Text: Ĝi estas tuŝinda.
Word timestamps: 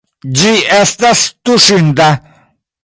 Ĝi 0.37 0.53
estas 0.77 1.21
tuŝinda. 1.49 2.13